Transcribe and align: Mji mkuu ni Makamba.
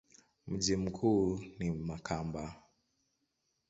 Mji 0.47 0.75
mkuu 0.75 1.39
ni 1.59 1.71
Makamba. 1.71 2.61